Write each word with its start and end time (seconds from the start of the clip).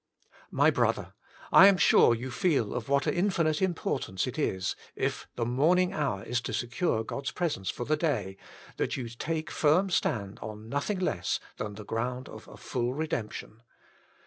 My 0.49 0.71
brother, 0.71 1.13
I 1.51 1.67
am 1.67 1.77
sure 1.77 2.15
you 2.15 2.31
feel 2.31 2.73
of 2.73 2.89
what 2.89 3.05
infinite 3.05 3.61
importance 3.61 4.25
it 4.25 4.39
is, 4.39 4.75
if 4.95 5.27
the 5.35 5.45
morning 5.45 5.93
hour 5.93 6.23
is 6.23 6.41
to 6.41 6.53
secure 6.53 7.03
God's 7.03 7.29
presence 7.29 7.69
for 7.69 7.85
the 7.85 7.95
day, 7.97 8.35
that 8.77 8.97
you 8.97 9.09
take 9.09 9.51
firm 9.51 9.91
stand 9.91 10.39
on 10.39 10.67
nothing 10.67 10.97
less 10.97 11.39
than 11.57 11.75
the 11.75 11.85
ground 11.85 12.27
of 12.29 12.47
a 12.47 12.57
full 12.57 12.95
redemption. 12.95 13.61